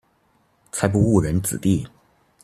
[0.71, 1.87] 才不誤人子弟